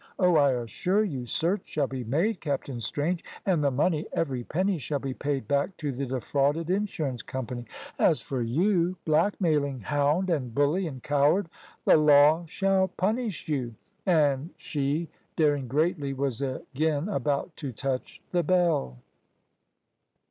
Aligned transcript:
Oh, 0.17 0.35
I 0.37 0.53
assure 0.53 1.03
you, 1.03 1.27
search 1.27 1.67
shall 1.69 1.85
be 1.85 2.03
made, 2.03 2.41
Captain 2.41 2.81
Strange, 2.81 3.23
and 3.45 3.63
the 3.63 3.69
money 3.69 4.07
every 4.13 4.43
penny 4.43 4.79
shall 4.79 4.97
be 4.97 5.13
paid 5.13 5.47
back 5.47 5.77
to 5.77 5.91
the 5.91 6.07
defrauded 6.07 6.71
insurance 6.71 7.21
company. 7.21 7.65
As 7.99 8.19
for 8.19 8.41
you 8.41 8.97
blackmailing 9.05 9.81
hound 9.81 10.31
and 10.31 10.55
bully 10.55 10.87
and 10.87 11.03
coward, 11.03 11.49
the 11.85 11.97
law 11.97 12.45
shall 12.47 12.87
punish 12.87 13.47
you"; 13.47 13.75
and 14.03 14.49
she, 14.57 15.07
daring 15.35 15.67
greatly, 15.67 16.13
was 16.13 16.41
again 16.41 17.07
about 17.07 17.55
to 17.57 17.71
touch 17.71 18.23
the 18.31 18.41
bell. 18.41 18.97